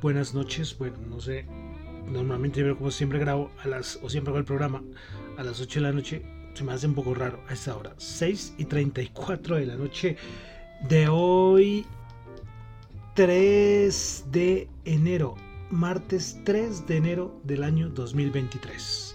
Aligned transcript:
Buenas 0.00 0.34
noches. 0.34 0.76
Bueno, 0.78 0.96
no 1.08 1.20
sé. 1.20 1.44
Normalmente, 2.10 2.74
como 2.74 2.90
siempre 2.90 3.18
grabo 3.18 3.50
a 3.62 3.68
las, 3.68 3.98
o 4.02 4.10
siempre 4.10 4.30
hago 4.30 4.38
el 4.38 4.44
programa 4.44 4.82
a 5.36 5.42
las 5.42 5.60
8 5.60 5.80
de 5.80 5.86
la 5.86 5.92
noche. 5.92 6.22
Se 6.54 6.64
me 6.64 6.72
hace 6.72 6.86
un 6.86 6.94
poco 6.94 7.14
raro 7.14 7.40
a 7.48 7.52
esta 7.52 7.76
hora. 7.76 7.94
6 7.96 8.54
y 8.58 8.64
34 8.64 9.56
de 9.56 9.66
la 9.66 9.76
noche 9.76 10.16
de 10.88 11.08
hoy, 11.08 11.86
3 13.14 14.24
de 14.30 14.68
enero. 14.84 15.36
Martes 15.70 16.40
3 16.44 16.86
de 16.86 16.96
enero 16.96 17.40
del 17.44 17.62
año 17.62 17.90
2023. 17.90 19.14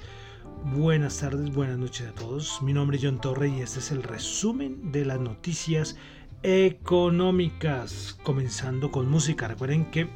Buenas 0.74 1.20
tardes, 1.20 1.54
buenas 1.54 1.78
noches 1.78 2.08
a 2.08 2.14
todos. 2.14 2.62
Mi 2.62 2.72
nombre 2.72 2.98
es 2.98 3.04
John 3.04 3.20
Torre 3.20 3.50
y 3.50 3.62
este 3.62 3.80
es 3.80 3.92
el 3.92 4.04
resumen 4.04 4.92
de 4.92 5.06
las 5.06 5.20
noticias 5.20 5.98
económicas, 6.44 8.18
comenzando 8.24 8.92
con 8.92 9.10
música. 9.10 9.48
Recuerden 9.48 9.92
que 9.92 10.08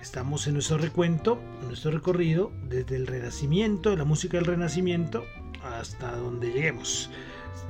estamos 0.00 0.46
en 0.46 0.54
nuestro 0.54 0.78
recuento, 0.78 1.40
en 1.60 1.68
nuestro 1.68 1.90
recorrido, 1.90 2.52
desde 2.68 2.96
el 2.96 3.06
Renacimiento, 3.06 3.90
de 3.90 3.96
la 3.96 4.04
música 4.04 4.36
del 4.36 4.46
Renacimiento, 4.46 5.24
hasta 5.62 6.16
donde 6.16 6.52
lleguemos. 6.52 7.10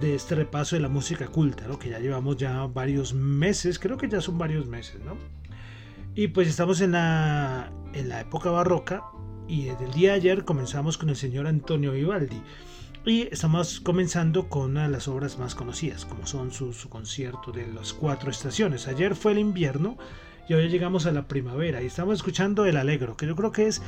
De 0.00 0.14
este 0.14 0.34
repaso 0.34 0.76
de 0.76 0.82
la 0.82 0.88
música 0.88 1.28
culta, 1.28 1.66
¿no? 1.66 1.78
que 1.78 1.90
ya 1.90 1.98
llevamos 1.98 2.36
ya 2.36 2.66
varios 2.66 3.12
meses, 3.12 3.78
creo 3.78 3.98
que 3.98 4.08
ya 4.08 4.20
son 4.20 4.38
varios 4.38 4.66
meses, 4.66 5.00
¿no? 5.04 5.16
Y 6.14 6.28
pues 6.28 6.48
estamos 6.48 6.80
en 6.80 6.92
la, 6.92 7.70
en 7.92 8.08
la 8.08 8.20
época 8.20 8.50
barroca 8.50 9.02
y 9.46 9.64
desde 9.64 9.84
el 9.84 9.92
día 9.92 10.10
de 10.10 10.16
ayer 10.16 10.44
comenzamos 10.44 10.96
con 10.96 11.08
el 11.08 11.16
señor 11.16 11.46
Antonio 11.46 11.92
Vivaldi. 11.92 12.40
Y 13.04 13.22
estamos 13.32 13.80
comenzando 13.80 14.48
con 14.48 14.72
una 14.72 14.82
de 14.82 14.90
las 14.90 15.08
obras 15.08 15.38
más 15.38 15.54
conocidas, 15.54 16.04
como 16.04 16.26
son 16.26 16.52
su, 16.52 16.72
concierto 16.88 17.50
de 17.50 17.66
las 17.66 17.94
cuatro 17.94 18.30
estaciones. 18.30 18.88
Ayer 18.88 19.16
fue 19.16 19.32
el 19.32 19.38
invierno 19.38 19.96
y 20.50 20.54
hoy 20.54 20.68
llegamos 20.68 21.06
a 21.06 21.12
la 21.12 21.28
primavera 21.28 21.80
y 21.80 21.86
estamos 21.86 22.16
escuchando 22.16 22.66
el 22.66 22.76
alegro, 22.76 23.16
que 23.16 23.24
yo 23.24 23.36
creo 23.36 23.52
que 23.52 23.68
es 23.68 23.80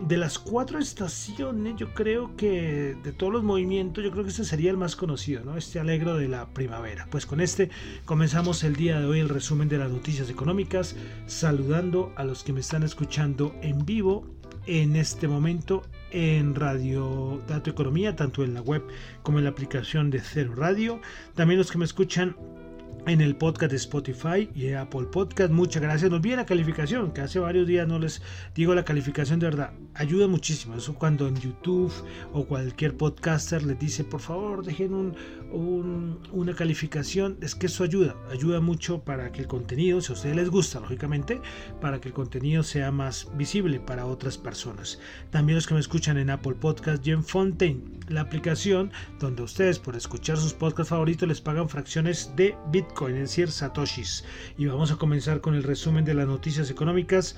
de 0.00 0.16
las 0.16 0.40
cuatro 0.40 0.80
estaciones, 0.80 1.76
yo 1.76 1.94
creo 1.94 2.34
que 2.34 2.96
de 3.04 3.12
todos 3.12 3.32
los 3.32 3.44
movimientos, 3.44 4.02
yo 4.02 4.10
creo 4.10 4.24
que 4.24 4.30
este 4.30 4.42
sería 4.42 4.72
el 4.72 4.76
más 4.76 4.96
conocido, 4.96 5.44
¿no? 5.44 5.56
Este 5.56 5.78
alegro 5.78 6.16
de 6.18 6.26
la 6.26 6.48
primavera. 6.48 7.06
Pues 7.08 7.24
con 7.24 7.40
este 7.40 7.70
comenzamos 8.04 8.64
el 8.64 8.74
día 8.74 8.98
de 8.98 9.06
hoy 9.06 9.20
el 9.20 9.28
resumen 9.28 9.68
de 9.68 9.78
las 9.78 9.92
noticias 9.92 10.28
económicas, 10.28 10.96
saludando 11.26 12.12
a 12.16 12.24
los 12.24 12.42
que 12.42 12.52
me 12.52 12.60
están 12.60 12.82
escuchando 12.82 13.54
en 13.62 13.86
vivo 13.86 14.26
en 14.66 14.96
este 14.96 15.28
momento 15.28 15.84
en 16.10 16.56
Radio 16.56 17.40
Dato 17.46 17.70
Economía, 17.70 18.16
tanto 18.16 18.42
en 18.42 18.54
la 18.54 18.60
web 18.60 18.82
como 19.22 19.38
en 19.38 19.44
la 19.44 19.50
aplicación 19.50 20.10
de 20.10 20.18
Cero 20.18 20.54
Radio. 20.56 21.00
También 21.36 21.58
los 21.58 21.70
que 21.70 21.78
me 21.78 21.84
escuchan 21.84 22.34
en 23.06 23.20
el 23.20 23.36
podcast 23.36 23.70
de 23.70 23.76
Spotify 23.76 24.50
y 24.54 24.72
Apple 24.72 25.06
Podcast. 25.10 25.50
Muchas 25.50 25.80
gracias. 25.80 26.10
Nos 26.10 26.20
viene 26.20 26.38
la 26.38 26.46
calificación, 26.46 27.12
que 27.12 27.20
hace 27.20 27.38
varios 27.38 27.66
días 27.66 27.88
no 27.88 27.98
les 27.98 28.20
digo 28.54 28.74
la 28.74 28.84
calificación 28.84 29.38
de 29.38 29.46
verdad. 29.46 29.72
Ayuda 29.94 30.26
muchísimo. 30.26 30.74
Eso 30.74 30.94
cuando 30.94 31.26
en 31.26 31.36
YouTube 31.36 31.92
o 32.32 32.44
cualquier 32.44 32.96
podcaster 32.96 33.62
les 33.62 33.78
dice, 33.78 34.04
por 34.04 34.20
favor, 34.20 34.64
dejen 34.64 34.92
un, 34.92 36.18
una 36.32 36.54
calificación. 36.54 37.38
Es 37.40 37.54
que 37.54 37.66
eso 37.66 37.84
ayuda. 37.84 38.14
Ayuda 38.30 38.60
mucho 38.60 39.02
para 39.02 39.32
que 39.32 39.40
el 39.40 39.46
contenido, 39.46 40.00
si 40.00 40.12
a 40.12 40.14
ustedes 40.14 40.36
les 40.36 40.50
gusta, 40.50 40.80
lógicamente, 40.80 41.40
para 41.80 42.00
que 42.00 42.08
el 42.08 42.14
contenido 42.14 42.62
sea 42.62 42.92
más 42.92 43.28
visible 43.36 43.80
para 43.80 44.06
otras 44.06 44.36
personas. 44.36 44.98
También 45.30 45.56
los 45.56 45.66
que 45.66 45.74
me 45.74 45.80
escuchan 45.80 46.18
en 46.18 46.30
Apple 46.30 46.54
Podcast 46.54 47.06
y 47.06 47.12
en 47.12 47.24
Fontaine, 47.24 47.82
la 48.08 48.22
aplicación 48.22 48.90
donde 49.18 49.42
ustedes 49.42 49.78
por 49.78 49.96
escuchar 49.96 50.36
sus 50.36 50.52
podcasts 50.52 50.90
favoritos 50.90 51.28
les 51.28 51.40
pagan 51.40 51.68
fracciones 51.68 52.32
de 52.36 52.54
Bitcoin 52.70 52.87
decir, 53.08 53.50
satoshis. 53.50 54.24
Y 54.56 54.66
vamos 54.66 54.90
a 54.92 54.96
comenzar 54.96 55.40
con 55.40 55.54
el 55.54 55.62
resumen 55.62 56.04
de 56.04 56.14
las 56.14 56.26
noticias 56.26 56.70
económicas, 56.70 57.36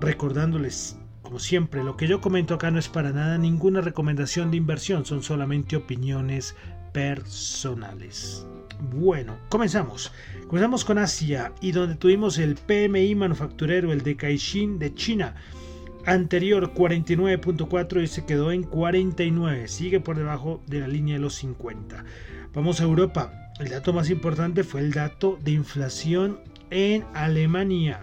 recordándoles 0.00 0.96
como 1.26 1.40
siempre, 1.40 1.82
lo 1.82 1.96
que 1.96 2.06
yo 2.06 2.20
comento 2.20 2.54
acá 2.54 2.70
no 2.70 2.78
es 2.78 2.88
para 2.88 3.10
nada 3.10 3.36
ninguna 3.36 3.80
recomendación 3.80 4.52
de 4.52 4.58
inversión, 4.58 5.04
son 5.04 5.24
solamente 5.24 5.74
opiniones 5.74 6.54
personales. 6.92 8.46
Bueno, 8.94 9.36
comenzamos. 9.48 10.12
Comenzamos 10.46 10.84
con 10.84 10.98
Asia 10.98 11.52
y 11.60 11.72
donde 11.72 11.96
tuvimos 11.96 12.38
el 12.38 12.54
PMI 12.54 13.16
manufacturero, 13.16 13.92
el 13.92 14.02
de 14.02 14.14
Caixin 14.14 14.78
de 14.78 14.94
China. 14.94 15.34
Anterior 16.04 16.72
49.4 16.72 18.04
y 18.04 18.06
se 18.06 18.24
quedó 18.24 18.52
en 18.52 18.62
49, 18.62 19.66
sigue 19.66 19.98
por 19.98 20.16
debajo 20.16 20.62
de 20.68 20.78
la 20.78 20.86
línea 20.86 21.16
de 21.16 21.20
los 21.22 21.34
50. 21.34 22.04
Vamos 22.54 22.80
a 22.80 22.84
Europa. 22.84 23.45
El 23.58 23.70
dato 23.70 23.92
más 23.94 24.10
importante 24.10 24.64
fue 24.64 24.80
el 24.82 24.92
dato 24.92 25.38
de 25.42 25.52
inflación 25.52 26.40
en 26.70 27.04
Alemania. 27.14 28.00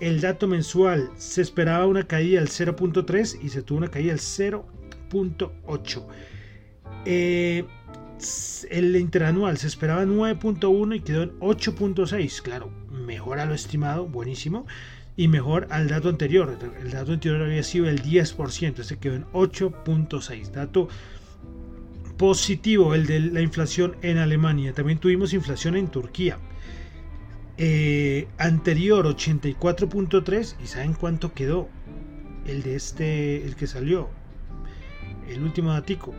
El 0.00 0.20
dato 0.20 0.48
mensual 0.48 1.10
se 1.16 1.42
esperaba 1.42 1.86
una 1.86 2.08
caída 2.08 2.40
del 2.40 2.48
0.3 2.48 3.38
y 3.40 3.48
se 3.48 3.62
tuvo 3.62 3.78
una 3.78 3.88
caída 3.88 4.10
del 4.10 4.20
0.8. 4.20 6.06
Eh, 7.04 7.64
el 8.70 8.96
interanual 8.96 9.58
se 9.58 9.68
esperaba 9.68 10.04
9.1 10.04 10.96
y 10.96 11.00
quedó 11.00 11.22
en 11.22 11.38
8.6. 11.38 12.42
Claro, 12.42 12.70
mejor 12.90 13.38
a 13.38 13.46
lo 13.46 13.54
estimado, 13.54 14.06
buenísimo. 14.06 14.66
Y 15.16 15.28
mejor 15.28 15.68
al 15.70 15.88
dato 15.88 16.08
anterior. 16.08 16.58
El 16.80 16.90
dato 16.90 17.12
anterior 17.12 17.42
había 17.42 17.62
sido 17.62 17.88
el 17.88 18.02
10%, 18.02 18.80
este 18.80 18.98
quedó 18.98 19.14
en 19.14 19.24
8.6. 19.26 20.50
Dato 20.50 20.88
positivo 22.16 22.94
el 22.94 23.06
de 23.06 23.20
la 23.20 23.40
inflación 23.40 23.96
en 24.02 24.18
Alemania. 24.18 24.72
También 24.72 24.98
tuvimos 24.98 25.32
inflación 25.32 25.76
en 25.76 25.88
Turquía. 25.88 26.38
Eh, 27.58 28.28
anterior 28.36 29.06
84.3 29.06 30.56
y 30.62 30.66
saben 30.66 30.92
cuánto 30.92 31.32
quedó 31.32 31.70
el 32.46 32.62
de 32.62 32.76
este 32.76 33.46
el 33.46 33.56
que 33.56 33.66
salió 33.66 34.10
el 35.26 35.42
último 35.42 35.72
datico 35.72 36.14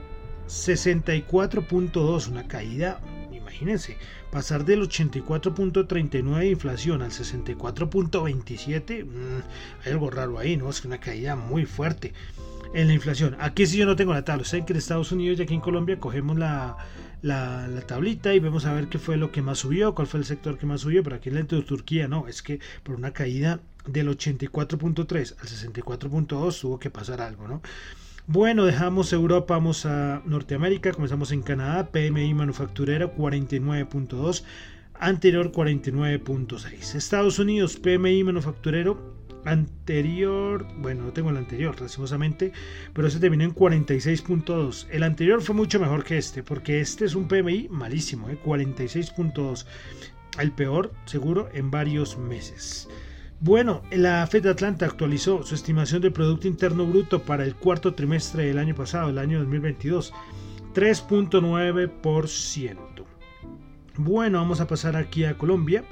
64.2 0.48 2.28
una 2.30 2.48
caída 2.48 3.00
imagínense 3.32 3.98
pasar 4.32 4.66
del 4.66 4.82
84.39 4.82 6.40
de 6.40 6.50
inflación 6.50 7.04
al 7.04 7.12
64.27 7.12 9.06
mm, 9.06 9.42
hay 9.86 9.92
algo 9.92 10.10
raro 10.10 10.40
ahí 10.40 10.58
no 10.58 10.72
es 10.72 10.84
una 10.86 11.00
caída 11.00 11.36
muy 11.36 11.68
fuerte 11.68 12.14
en 12.74 12.88
la 12.88 12.94
inflación. 12.94 13.36
Aquí 13.40 13.66
sí 13.66 13.78
yo 13.78 13.86
no 13.86 13.96
tengo 13.96 14.14
la 14.14 14.24
tabla. 14.24 14.44
Saben 14.44 14.66
que 14.66 14.74
en 14.74 14.78
Estados 14.78 15.12
Unidos 15.12 15.40
y 15.40 15.44
aquí 15.44 15.54
en 15.54 15.62
Colombia 15.62 16.00
cogemos 16.00 16.38
la, 16.38 16.78
la, 17.22 17.82
tablita 17.86 18.34
y 18.34 18.40
vemos 18.40 18.66
a 18.66 18.74
ver 18.74 18.88
qué 18.88 19.00
fue 19.00 19.18
lo 19.18 19.32
que 19.32 19.42
más 19.42 19.60
subió, 19.60 19.96
cuál 19.96 20.08
fue 20.08 20.20
el 20.20 20.26
sector 20.26 20.58
que 20.58 20.66
más 20.66 20.82
subió, 20.82 21.04
pero 21.04 21.16
aquí 21.16 21.30
en 21.30 21.36
la 21.36 21.44
de 21.44 21.62
Turquía 21.62 22.08
no, 22.08 22.28
es 22.28 22.42
que 22.42 22.60
por 22.84 22.96
una 22.96 23.12
caída 23.12 23.60
del 23.86 24.10
84.3 24.10 25.36
al 25.40 25.48
64.2 25.48 26.62
tuvo 26.62 26.80
que 26.80 26.90
pasar 26.90 27.22
algo, 27.22 27.48
¿no? 27.48 27.62
Bueno, 28.30 28.66
dejamos 28.66 29.14
Europa, 29.14 29.54
vamos 29.54 29.86
a 29.86 30.22
Norteamérica, 30.26 30.92
comenzamos 30.92 31.32
en 31.32 31.42
Canadá, 31.44 31.92
PMI 31.92 32.34
manufacturero 32.34 33.16
49.2, 33.16 34.44
anterior 35.00 35.54
49.6. 35.54 36.96
Estados 36.96 37.40
Unidos, 37.40 37.78
PMI 37.78 38.26
manufacturero 38.26 39.17
anterior, 39.46 40.66
bueno, 40.78 41.04
no 41.04 41.14
tengo 41.14 41.30
el 41.30 41.38
anterior, 41.38 41.80
lastimosamente, 41.80 42.52
pero 42.94 43.08
ese 43.08 43.20
terminó 43.20 43.44
en 43.44 43.56
46.2. 43.56 44.88
El 44.90 45.04
anterior 45.04 45.42
fue 45.42 45.56
mucho 45.56 45.80
mejor 45.80 46.04
que 46.04 46.18
este, 46.18 46.44
porque 46.44 46.82
este 46.82 47.06
es 47.06 47.16
un 47.16 47.28
PMI 47.28 47.68
malísimo, 47.70 48.30
¿eh? 48.30 48.38
46.2. 48.44 49.66
El 50.40 50.52
peor, 50.52 50.94
seguro, 51.06 51.50
en 51.54 51.72
varios 51.72 52.18
meses. 52.18 52.88
Bueno, 53.40 53.84
la 53.92 54.26
Fed 54.26 54.42
de 54.44 54.50
Atlanta 54.50 54.88
actualizó 54.88 55.44
su 55.44 55.54
estimación 55.54 56.02
del 56.02 56.12
Producto 56.12 56.48
Interno 56.48 56.88
Bruto 56.88 57.22
para 57.22 57.44
el 57.44 57.56
cuarto 57.56 57.94
trimestre 57.94 58.46
del 58.46 58.58
año 58.58 58.74
pasado, 58.74 59.10
el 59.10 59.20
año 59.20 59.38
2022, 59.40 60.12
3.9%. 60.74 62.78
Bueno, 63.98 64.40
vamos 64.40 64.60
a 64.60 64.68
pasar 64.68 64.96
aquí 64.96 65.26
a 65.26 65.38
Colombia. 65.38 65.84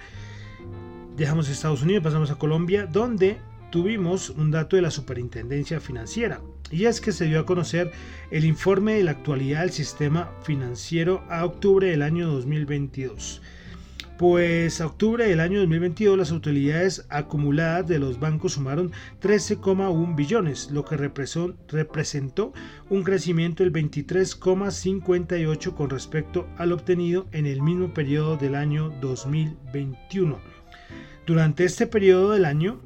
Dejamos 1.15 1.47
Estados 1.47 1.81
Unidos, 1.81 2.03
pasamos 2.03 2.29
a 2.29 2.35
Colombia, 2.35 2.87
donde 2.87 3.37
tuvimos 3.71 4.31
un 4.31 4.51
dato 4.51 4.75
de 4.75 4.81
la 4.81 4.91
Superintendencia 4.91 5.79
Financiera. 5.79 6.41
Y 6.71 6.83
es 6.85 6.99
que 6.99 7.13
se 7.13 7.23
dio 7.23 7.39
a 7.39 7.45
conocer 7.45 7.93
el 8.31 8.43
informe 8.43 8.95
de 8.95 9.05
la 9.05 9.11
actualidad 9.11 9.61
del 9.61 9.71
sistema 9.71 10.29
financiero 10.43 11.23
a 11.29 11.45
octubre 11.45 11.89
del 11.89 12.01
año 12.01 12.27
2022. 12.27 13.41
Pues 14.17 14.81
a 14.81 14.87
octubre 14.87 15.25
del 15.25 15.39
año 15.39 15.59
2022 15.59 16.17
las 16.17 16.31
utilidades 16.31 17.05
acumuladas 17.09 17.87
de 17.87 17.99
los 17.99 18.19
bancos 18.19 18.51
sumaron 18.53 18.91
13,1 19.21 20.17
billones, 20.17 20.69
lo 20.71 20.83
que 20.83 20.97
representó 20.97 22.51
un 22.89 23.03
crecimiento 23.03 23.63
del 23.63 23.71
23,58 23.71 25.75
con 25.75 25.89
respecto 25.89 26.45
al 26.57 26.73
obtenido 26.73 27.27
en 27.31 27.45
el 27.45 27.61
mismo 27.61 27.93
periodo 27.93 28.35
del 28.35 28.55
año 28.55 28.89
2021. 28.99 30.54
Durante 31.25 31.65
este 31.65 31.87
periodo 31.87 32.31
del 32.31 32.45
año, 32.45 32.79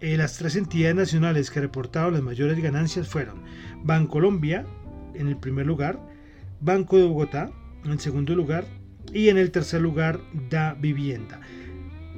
eh, 0.00 0.16
las 0.16 0.38
tres 0.38 0.54
entidades 0.54 0.94
nacionales 0.94 1.50
que 1.50 1.60
reportaron 1.60 2.14
las 2.14 2.22
mayores 2.22 2.62
ganancias 2.62 3.08
fueron 3.08 3.42
Bancolombia 3.82 4.64
en 5.14 5.26
el 5.26 5.36
primer 5.36 5.66
lugar, 5.66 5.98
Banco 6.60 6.98
de 6.98 7.04
Bogotá 7.04 7.50
en 7.84 7.90
el 7.90 7.98
segundo 7.98 8.34
lugar 8.36 8.64
y 9.12 9.28
en 9.28 9.38
el 9.38 9.50
tercer 9.50 9.80
lugar 9.80 10.20
Da 10.48 10.74
Vivienda. 10.74 11.40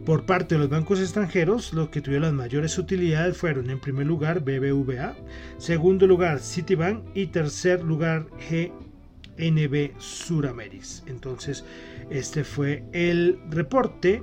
Por 0.05 0.26
parte 0.26 0.57
de 0.57 0.59
los 0.59 0.69
bancos 0.69 1.00
extranjeros, 1.00 1.73
los 1.73 1.88
que 1.88 2.00
tuvieron 2.02 2.26
las 2.26 2.35
mayores 2.35 2.76
utilidades 2.76 3.37
fueron 3.37 3.71
en 3.71 3.81
primer 3.81 4.07
lugar 4.07 4.41
BBVA, 4.41 5.14
segundo 5.59 6.07
lugar 6.07 6.41
Citibank 6.41 7.05
y 7.14 7.29
tercer 7.29 7.83
lugar 7.83 8.26
GNB 8.50 9.93
Surameris. 9.99 11.05
Entonces, 11.07 11.64
este 12.11 12.45
fue 12.45 12.85
el 12.93 13.38
reporte 13.49 14.23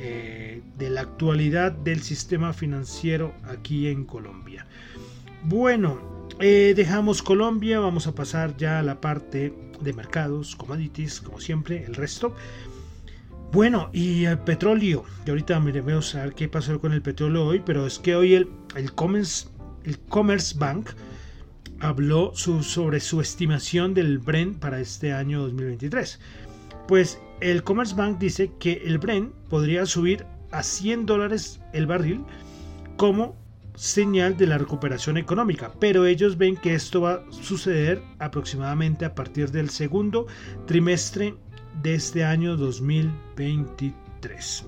eh, 0.00 0.62
de 0.76 0.90
la 0.90 1.00
actualidad 1.00 1.72
del 1.72 2.02
sistema 2.02 2.52
financiero 2.52 3.34
aquí 3.44 3.88
en 3.88 4.04
Colombia. 4.04 4.64
Bueno, 5.42 6.28
eh, 6.38 6.72
dejamos 6.76 7.20
Colombia, 7.20 7.80
vamos 7.80 8.06
a 8.06 8.14
pasar 8.14 8.56
ya 8.56 8.78
a 8.78 8.82
la 8.84 9.00
parte 9.00 9.52
de 9.80 9.92
mercados, 9.92 10.54
commodities, 10.54 11.20
como 11.20 11.40
siempre, 11.40 11.84
el 11.84 11.96
resto. 11.96 12.32
Bueno, 13.50 13.90
y 13.92 14.26
el 14.26 14.38
petróleo, 14.38 15.04
y 15.26 15.30
ahorita 15.30 15.58
vamos 15.58 16.14
a 16.14 16.24
ver 16.24 16.34
qué 16.34 16.48
pasó 16.48 16.80
con 16.80 16.92
el 16.92 17.02
petróleo 17.02 17.46
hoy, 17.46 17.60
pero 17.64 17.86
es 17.86 17.98
que 17.98 18.14
hoy 18.14 18.34
el, 18.34 18.48
el, 18.76 18.92
Commerce, 18.92 19.48
el 19.84 19.98
Commerce 19.98 20.56
Bank 20.56 20.90
habló 21.80 22.32
sobre 22.34 23.00
su 23.00 23.20
estimación 23.20 23.94
del 23.94 24.18
Brent 24.18 24.58
para 24.58 24.80
este 24.80 25.12
año 25.12 25.40
2023. 25.42 26.20
Pues 26.86 27.18
el 27.40 27.62
Commerce 27.62 27.94
Bank 27.94 28.18
dice 28.18 28.50
que 28.58 28.82
el 28.84 28.98
Brent 28.98 29.32
podría 29.48 29.86
subir 29.86 30.26
a 30.50 30.62
100 30.62 31.06
dólares 31.06 31.60
el 31.72 31.86
barril 31.86 32.22
como 32.96 33.34
señal 33.74 34.36
de 34.36 34.48
la 34.48 34.58
recuperación 34.58 35.16
económica, 35.18 35.70
pero 35.78 36.04
ellos 36.04 36.36
ven 36.36 36.56
que 36.56 36.74
esto 36.74 37.02
va 37.02 37.12
a 37.12 37.22
suceder 37.30 38.02
aproximadamente 38.18 39.04
a 39.04 39.14
partir 39.14 39.52
del 39.52 39.70
segundo 39.70 40.26
trimestre 40.66 41.36
de 41.82 41.94
este 41.94 42.24
año 42.24 42.56
2023. 42.56 44.66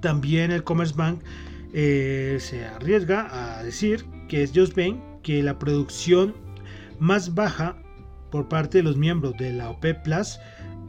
También 0.00 0.52
el 0.52 0.62
Commerce 0.62 0.94
Bank 0.96 1.18
eh, 1.72 2.36
se 2.40 2.66
arriesga 2.66 3.58
a 3.58 3.64
decir 3.64 4.04
que 4.28 4.44
ellos 4.44 4.72
ven 4.74 5.02
que 5.24 5.42
la 5.42 5.58
producción 5.58 6.36
más 7.00 7.34
baja 7.34 7.74
por 8.30 8.48
parte 8.48 8.78
de 8.78 8.84
los 8.84 8.96
miembros 8.96 9.36
de 9.38 9.52
la 9.52 9.70
OPEP 9.70 10.04
Plus 10.04 10.38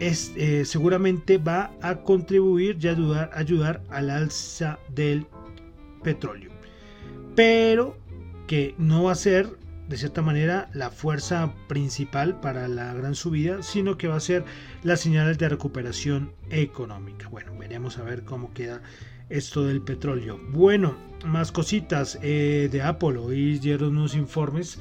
eh, 0.02 0.66
seguramente 0.66 1.38
va 1.38 1.72
a 1.82 1.98
contribuir 1.98 2.78
y 2.82 2.88
ayudar, 2.88 3.30
ayudar 3.34 3.84
al 3.90 4.10
alza 4.10 4.80
del 4.90 5.28
petróleo. 6.04 6.52
Pero 7.36 7.96
que 8.48 8.74
no 8.80 9.04
va 9.04 9.12
a 9.12 9.16
ser 9.16 9.48
de 9.88 9.98
cierta 9.98 10.22
manera 10.22 10.70
la 10.74 10.90
fuerza 10.90 11.54
principal 11.68 12.40
para 12.40 12.68
la 12.68 12.94
gran 12.94 13.14
subida, 13.14 13.62
sino 13.62 13.98
que 13.98 14.08
va 14.08 14.16
a 14.16 14.22
ser 14.22 14.44
las 14.84 15.02
señales 15.02 15.38
de 15.38 15.50
recuperación 15.50 16.34
económica. 16.50 17.28
Bueno, 17.30 17.56
veremos 17.60 17.98
a 17.98 18.04
ver 18.04 18.24
cómo 18.24 18.54
queda 18.54 18.82
esto 19.30 19.66
del 19.66 19.82
petróleo. 19.82 20.40
Bueno, 20.50 20.96
más 21.26 21.52
cositas 21.52 22.18
eh, 22.24 22.70
de 22.72 22.82
Apple. 22.82 23.18
Hoy 23.18 23.60
dieron 23.60 23.98
unos 23.98 24.16
informes. 24.16 24.80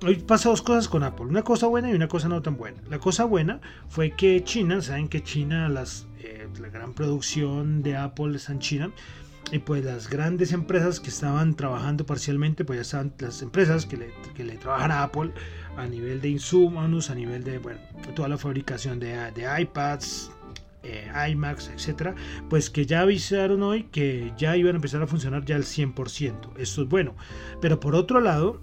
Hoy 0.00 0.14
pasa 0.14 0.50
dos 0.50 0.62
cosas 0.62 0.86
con 0.86 1.02
Apple, 1.02 1.26
una 1.26 1.42
cosa 1.42 1.66
buena 1.66 1.90
y 1.90 1.94
una 1.94 2.06
cosa 2.06 2.28
no 2.28 2.40
tan 2.40 2.56
buena. 2.56 2.78
La 2.88 3.00
cosa 3.00 3.24
buena 3.24 3.60
fue 3.88 4.12
que 4.12 4.44
China, 4.44 4.80
saben 4.80 5.08
que 5.08 5.24
China, 5.24 5.68
las, 5.68 6.06
eh, 6.20 6.46
la 6.60 6.68
gran 6.68 6.94
producción 6.94 7.82
de 7.82 7.96
Apple 7.96 8.36
está 8.36 8.52
en 8.52 8.60
China, 8.60 8.90
y 9.50 9.58
pues 9.58 9.84
las 9.84 10.08
grandes 10.08 10.52
empresas 10.52 11.00
que 11.00 11.08
estaban 11.08 11.54
trabajando 11.54 12.06
parcialmente, 12.06 12.64
pues 12.64 12.76
ya 12.76 12.82
estaban 12.82 13.12
las 13.18 13.42
empresas 13.42 13.86
que 13.86 13.96
le, 13.96 14.10
que 14.36 14.44
le 14.44 14.56
trabajan 14.56 14.92
a 14.92 15.02
Apple 15.02 15.32
a 15.76 15.84
nivel 15.86 16.20
de 16.20 16.28
insumos, 16.28 17.10
a 17.10 17.16
nivel 17.16 17.42
de 17.42 17.58
bueno, 17.58 17.80
toda 18.14 18.28
la 18.28 18.38
fabricación 18.38 19.00
de, 19.00 19.32
de 19.32 19.62
iPads, 19.62 20.30
eh, 20.84 21.10
iMacs, 21.30 21.70
etcétera, 21.70 22.14
pues 22.48 22.70
que 22.70 22.86
ya 22.86 23.00
avisaron 23.00 23.64
hoy 23.64 23.84
que 23.84 24.32
ya 24.38 24.56
iban 24.56 24.74
a 24.74 24.76
empezar 24.76 25.02
a 25.02 25.08
funcionar 25.08 25.44
ya 25.44 25.56
al 25.56 25.64
100%. 25.64 26.56
Esto 26.56 26.82
es 26.82 26.88
bueno. 26.88 27.16
Pero 27.60 27.80
por 27.80 27.96
otro 27.96 28.20
lado, 28.20 28.60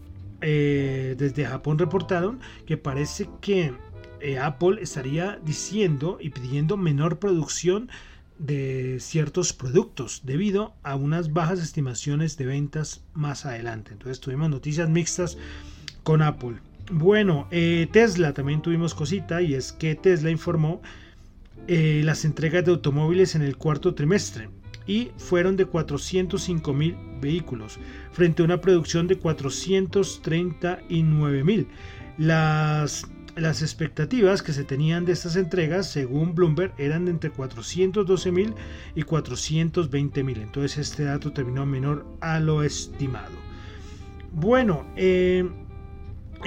eh, 0.48 1.16
desde 1.18 1.44
Japón 1.44 1.80
reportaron 1.80 2.40
que 2.68 2.78
parece 2.78 3.28
que 3.42 3.74
eh, 4.22 4.38
Apple 4.38 4.78
estaría 4.80 5.40
diciendo 5.44 6.20
y 6.22 6.30
pidiendo 6.30 6.78
menor 6.78 7.18
producción 7.18 7.90
de 8.38 8.98
ciertos 9.00 9.54
productos 9.54 10.22
debido 10.24 10.76
a 10.84 10.98
unas 10.98 11.34
bajas 11.34 11.60
estimaciones 11.60 12.38
de 12.38 12.46
ventas 12.46 13.04
más 13.16 13.48
adelante. 13.48 13.94
Entonces 13.94 14.20
tuvimos 14.20 14.52
noticias 14.52 14.88
mixtas 14.88 15.36
con 16.04 16.22
Apple. 16.22 16.58
Bueno, 16.92 17.48
eh, 17.50 17.88
Tesla 17.92 18.32
también 18.34 18.62
tuvimos 18.62 18.94
cosita 18.94 19.42
y 19.42 19.56
es 19.56 19.72
que 19.72 19.96
Tesla 19.96 20.30
informó 20.30 20.84
las 21.68 22.24
entregas 22.26 22.64
de 22.64 22.70
automóviles 22.70 23.34
en 23.34 23.42
el 23.42 23.58
cuarto 23.58 23.96
trimestre 23.96 24.50
y 24.88 25.12
fueron 25.18 25.56
de 25.56 25.66
405 25.66 26.74
mil 26.74 26.98
vehículos 27.22 27.80
frente 28.12 28.42
a 28.42 28.46
una 28.46 28.62
producción 28.62 29.08
de 29.08 29.18
439 29.18 31.44
mil. 31.44 31.68
Las 32.18 33.06
las 33.36 33.62
expectativas 33.62 34.42
que 34.42 34.54
se 34.54 34.64
tenían 34.64 35.04
de 35.04 35.12
estas 35.12 35.36
entregas, 35.36 35.92
según 35.92 36.36
Bloomberg, 36.36 36.74
eran 36.78 37.06
de 37.06 37.12
entre 37.12 37.32
412 37.32 38.32
mil 38.32 38.54
y 38.96 39.04
420 39.04 40.24
mil. 40.24 40.40
Entonces 40.40 40.78
este 40.78 41.04
dato 41.04 41.34
terminó 41.34 41.66
menor 41.66 42.06
a 42.22 42.40
lo 42.40 42.64
estimado. 42.64 43.36
Bueno, 44.32 44.86
eh, 44.96 45.50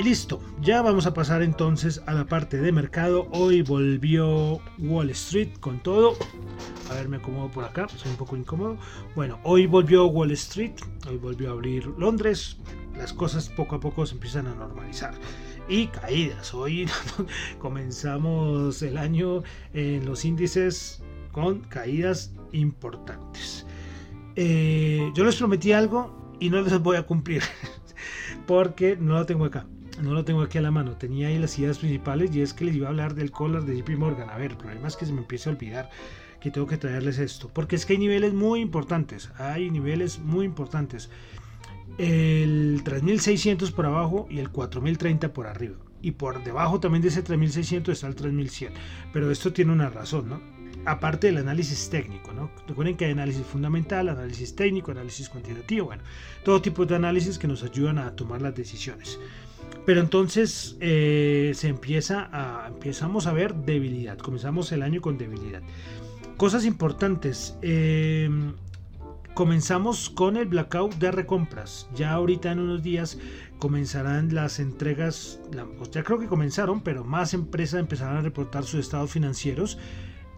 listo. 0.03 0.41
Ya 0.61 0.81
vamos 0.81 1.07
a 1.07 1.15
pasar 1.15 1.43
entonces 1.43 2.03
a 2.07 2.15
la 2.15 2.25
parte 2.27 2.59
de 2.59 2.71
mercado. 2.73 3.27
Hoy 3.33 3.63
volvió 3.63 4.61
Wall 4.79 5.11
Street 5.11 5.59
con 5.61 5.83
todo. 5.83 6.15
A 6.91 6.95
ver, 6.95 7.09
me 7.09 7.17
acomodo 7.17 7.51
por 7.51 7.65
acá, 7.65 7.89
soy 7.89 8.13
un 8.13 8.17
poco 8.17 8.37
incómodo. 8.37 8.79
Bueno, 9.17 9.41
hoy 9.43 9.67
volvió 9.67 10.07
Wall 10.07 10.31
Street, 10.33 10.73
hoy 11.09 11.17
volvió 11.17 11.51
a 11.51 11.53
abrir 11.53 11.87
Londres. 11.99 12.59
Las 12.97 13.13
cosas 13.13 13.49
poco 13.49 13.77
a 13.77 13.81
poco 13.81 14.07
se 14.07 14.15
empiezan 14.15 14.47
a 14.47 14.55
normalizar 14.55 15.15
y 15.69 15.89
caídas. 15.89 16.55
Hoy 16.55 16.89
comenzamos 17.59 18.81
el 18.83 18.99
año 18.99 19.43
en 19.75 20.07
los 20.07 20.25
índices 20.25 21.03
con 21.33 21.61
caídas 21.61 22.33
importantes. 22.53 23.67
Eh, 24.37 25.11
yo 25.15 25.25
les 25.25 25.37
prometí 25.37 25.73
algo 25.73 26.37
y 26.39 26.51
no 26.51 26.61
les 26.61 26.79
voy 26.79 26.97
a 26.97 27.03
cumplir 27.05 27.43
porque 28.47 28.97
no 28.97 29.15
lo 29.15 29.27
tengo 29.27 29.45
acá. 29.45 29.67
No 30.03 30.15
lo 30.15 30.25
tengo 30.25 30.43
aquí 30.43 30.59
a 30.59 30.63
la 30.63 30.71
mano. 30.71 30.97
Tenía 30.97 31.29
ahí 31.29 31.39
las 31.39 31.59
ideas 31.59 31.79
principales 31.79 32.35
y 32.35 32.41
es 32.41 32.55
que 32.55 32.65
les 32.65 32.75
iba 32.77 32.87
a 32.87 32.91
hablar 32.91 33.15
del 33.15 33.31
collar 33.31 33.65
de 33.65 33.77
JP 33.77 33.91
Morgan. 33.99 34.31
A 34.31 34.37
ver, 34.37 34.53
el 34.53 34.57
problema 34.57 34.89
es 34.89 34.97
que 34.97 35.07
se 35.07 35.13
me 35.13 35.21
empieza 35.21 35.51
a 35.51 35.53
olvidar 35.53 35.91
que 36.41 36.51
tengo 36.51 36.67
que 36.67 36.77
traerles 36.77 37.19
esto. 37.19 37.51
Porque 37.53 37.77
es 37.77 37.85
que 37.85 37.95
hay 37.95 37.99
niveles 37.99 38.33
muy 38.33 38.61
importantes. 38.61 39.31
Hay 39.39 39.71
niveles 39.71 40.19
muy 40.19 40.47
importantes 40.47 41.11
el 41.99 42.81
3600 42.85 43.73
por 43.73 43.87
abajo 43.87 44.27
y 44.31 44.39
el 44.39 44.51
4030 44.51 45.33
por 45.33 45.47
arriba. 45.47 45.77
Y 46.01 46.13
por 46.13 46.45
debajo 46.45 46.79
también 46.79 47.03
de 47.03 47.09
ese 47.09 47.23
3600 47.23 47.93
está 47.93 48.07
el 48.07 48.15
3100. 48.15 48.73
Pero 49.13 49.31
esto 49.31 49.53
tiene 49.53 49.73
una 49.73 49.91
razón, 49.91 50.29
¿no? 50.29 50.41
Aparte 50.85 51.27
del 51.27 51.39
análisis 51.39 51.91
técnico, 51.91 52.33
¿no? 52.33 52.51
Recuerden 52.69 52.97
que 52.97 53.07
hay 53.07 53.11
análisis 53.11 53.45
fundamental, 53.45 54.09
análisis 54.09 54.55
técnico, 54.55 54.93
análisis 54.93 55.29
cuantitativo, 55.29 55.87
bueno, 55.87 56.05
todo 56.45 56.63
tipo 56.63 56.87
de 56.87 56.95
análisis 56.95 57.37
que 57.37 57.49
nos 57.49 57.65
ayudan 57.65 57.99
a 57.99 58.15
tomar 58.15 58.41
las 58.41 58.55
decisiones. 58.55 59.19
Pero 59.87 60.01
entonces 60.01 60.77
eh, 60.81 61.53
se 61.55 61.69
empieza 61.69 62.29
a, 62.33 62.69
empezamos 62.69 63.27
a 63.27 63.33
ver 63.33 63.55
debilidad, 63.55 64.19
comenzamos 64.19 64.71
el 64.73 64.83
año 64.83 65.01
con 65.01 65.17
debilidad. 65.17 65.63
Cosas 66.37 66.65
importantes, 66.65 67.57
eh, 67.63 68.29
comenzamos 69.35 70.11
con 70.11 70.37
el 70.37 70.47
blackout 70.47 70.95
de 70.97 71.11
recompras. 71.11 71.89
Ya 71.95 72.13
ahorita 72.13 72.53
en 72.53 72.59
unos 72.59 72.83
días 72.83 73.19
comenzarán 73.59 74.35
las 74.35 74.61
entregas, 74.61 75.41
ya 75.91 76.03
creo 76.03 76.19
que 76.19 76.27
comenzaron, 76.27 76.83
pero 76.83 77.05
más 77.05 77.35
empresas 77.35 77.81
empezarán 77.81 78.19
a 78.19 78.21
reportar 78.21 78.65
sus 78.65 78.81
estados 78.81 79.11
financieros 79.11 79.79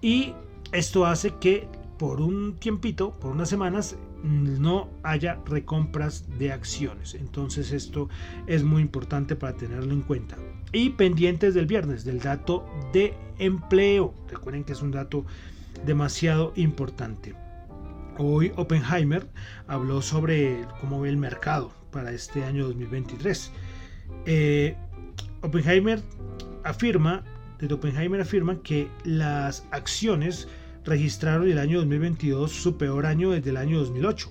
y 0.01 0.35
esto 0.73 1.07
hace 1.07 1.35
que 1.41 1.69
por 2.01 2.23
un 2.23 2.55
tiempito, 2.55 3.11
por 3.11 3.31
unas 3.31 3.51
semanas, 3.51 3.97
no 4.23 4.89
haya 5.03 5.39
recompras 5.47 6.25
de 6.39 6.53
acciones. 6.53 7.15
Entonces 7.15 7.73
esto 7.73 8.09
es 8.47 8.63
muy 8.63 8.83
importante 8.83 9.37
para 9.37 9.57
tenerlo 9.57 9.93
en 9.93 10.03
cuenta. 10.03 10.37
Y 10.73 10.91
pendientes 10.91 11.55
del 11.55 11.67
viernes, 11.67 12.05
del 12.05 12.21
dato 12.21 12.65
de 12.93 13.15
empleo. 13.39 14.15
Recuerden 14.29 14.65
que 14.65 14.73
es 14.73 14.83
un 14.83 14.91
dato 14.91 15.25
demasiado 15.85 16.53
importante. 16.57 17.35
Hoy 18.19 18.53
Oppenheimer 18.57 19.27
habló 19.67 20.03
sobre 20.03 20.67
cómo 20.81 21.01
ve 21.01 21.09
el 21.09 21.17
mercado 21.17 21.73
para 21.91 22.13
este 22.13 22.45
año 22.45 22.67
2023. 22.67 23.51
Eh, 24.27 24.77
Oppenheimer 25.43 26.03
afirma, 26.65 27.25
desde 27.59 27.75
Oppenheimer 27.75 28.21
afirma 28.21 28.61
que 28.63 28.89
las 29.05 29.67
acciones 29.71 30.49
registraron 30.85 31.49
el 31.51 31.59
año 31.59 31.79
2022 31.79 32.51
su 32.51 32.77
peor 32.77 33.07
año 33.07 33.31
desde 33.31 33.51
el 33.51 33.57
año 33.57 33.79
2008, 33.79 34.31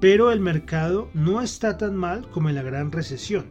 pero 0.00 0.32
el 0.32 0.40
mercado 0.40 1.10
no 1.14 1.40
está 1.40 1.76
tan 1.76 1.96
mal 1.96 2.28
como 2.30 2.48
en 2.48 2.54
la 2.54 2.62
gran 2.62 2.92
recesión. 2.92 3.46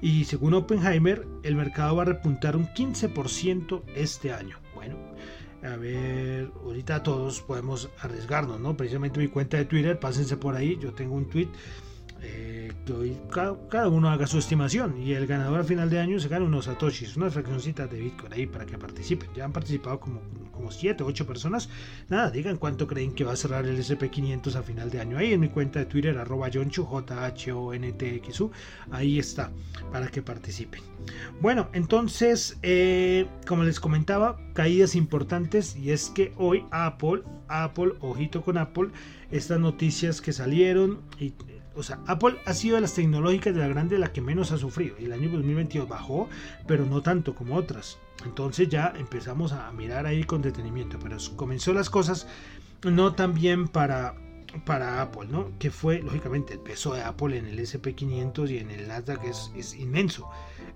Y 0.00 0.24
según 0.24 0.54
Oppenheimer, 0.54 1.26
el 1.42 1.56
mercado 1.56 1.96
va 1.96 2.02
a 2.02 2.06
repuntar 2.06 2.56
un 2.56 2.66
15% 2.68 3.82
este 3.96 4.32
año. 4.32 4.58
Bueno, 4.74 4.96
a 5.62 5.76
ver, 5.76 6.52
ahorita 6.64 7.02
todos 7.02 7.40
podemos 7.40 7.90
arriesgarnos, 8.00 8.60
¿no? 8.60 8.76
Precisamente 8.76 9.18
mi 9.18 9.28
cuenta 9.28 9.56
de 9.56 9.64
Twitter, 9.64 9.98
pásense 9.98 10.36
por 10.36 10.54
ahí, 10.54 10.78
yo 10.80 10.92
tengo 10.92 11.16
un 11.16 11.28
tweet 11.28 11.48
eh, 12.22 12.72
cada, 13.30 13.88
uno 13.88 14.08
haga 14.08 14.26
su 14.26 14.38
estimación 14.38 15.00
y 15.00 15.12
el 15.12 15.26
ganador 15.26 15.60
a 15.60 15.64
final 15.64 15.90
de 15.90 15.98
año 15.98 16.18
se 16.18 16.28
gana 16.28 16.46
unos 16.46 16.64
satoshis, 16.64 17.16
unas 17.16 17.34
fraccioncitas 17.34 17.90
de 17.90 18.00
Bitcoin 18.00 18.32
ahí 18.32 18.46
para 18.46 18.66
que 18.66 18.78
participen. 18.78 19.28
Ya 19.34 19.44
han 19.44 19.52
participado 19.52 20.00
como, 20.00 20.20
como 20.52 20.70
7, 20.70 21.04
8 21.04 21.26
personas. 21.26 21.68
Nada, 22.08 22.30
digan 22.30 22.56
cuánto 22.56 22.86
creen 22.86 23.12
que 23.12 23.24
va 23.24 23.32
a 23.32 23.36
cerrar 23.36 23.66
el 23.66 23.78
SP500 23.78 24.54
a 24.54 24.62
final 24.62 24.90
de 24.90 25.00
año. 25.00 25.18
Ahí 25.18 25.32
en 25.32 25.40
mi 25.40 25.48
cuenta 25.48 25.80
de 25.80 25.86
Twitter, 25.86 26.16
arroba 26.16 26.48
Jonchu, 26.52 26.84
j 26.84 27.26
h 27.26 27.52
o 27.52 27.74
n 27.74 27.92
t 27.92 28.16
x 28.16 28.40
-U, 28.40 28.50
ahí 28.90 29.18
está, 29.18 29.50
para 29.92 30.08
que 30.08 30.22
participen. 30.22 30.80
Bueno, 31.40 31.68
entonces, 31.72 32.58
eh, 32.62 33.26
como 33.46 33.64
les 33.64 33.80
comentaba, 33.80 34.38
caídas 34.54 34.94
importantes 34.94 35.76
y 35.76 35.90
es 35.90 36.10
que 36.10 36.32
hoy 36.36 36.64
Apple, 36.70 37.22
Apple, 37.48 37.94
ojito 38.00 38.42
con 38.42 38.58
Apple, 38.58 38.88
estas 39.30 39.60
noticias 39.60 40.20
que 40.20 40.32
salieron 40.32 41.00
y 41.20 41.32
o 41.78 41.82
sea, 41.84 42.00
Apple 42.06 42.38
ha 42.44 42.54
sido 42.54 42.74
de 42.74 42.82
las 42.82 42.94
tecnológicas 42.94 43.54
de 43.54 43.60
la 43.60 43.68
grande 43.68 43.98
la 43.98 44.12
que 44.12 44.20
menos 44.20 44.50
ha 44.50 44.58
sufrido. 44.58 44.96
El 44.98 45.12
año 45.12 45.30
2022 45.30 45.88
bajó, 45.88 46.28
pero 46.66 46.84
no 46.84 47.02
tanto 47.02 47.36
como 47.36 47.54
otras. 47.54 47.98
Entonces 48.24 48.68
ya 48.68 48.92
empezamos 48.96 49.52
a 49.52 49.70
mirar 49.70 50.04
ahí 50.04 50.24
con 50.24 50.42
detenimiento. 50.42 50.98
Pero 50.98 51.16
comenzó 51.36 51.72
las 51.72 51.88
cosas 51.88 52.26
no 52.82 53.14
tan 53.14 53.32
bien 53.32 53.68
para, 53.68 54.16
para 54.64 55.00
Apple, 55.00 55.28
¿no? 55.30 55.52
Que 55.60 55.70
fue, 55.70 56.02
lógicamente, 56.02 56.54
el 56.54 56.60
peso 56.60 56.94
de 56.94 57.02
Apple 57.02 57.38
en 57.38 57.46
el 57.46 57.58
SP500 57.60 58.50
y 58.50 58.58
en 58.58 58.70
el 58.70 58.88
Nasdaq 58.88 59.24
es, 59.24 59.52
es 59.54 59.74
inmenso. 59.74 60.28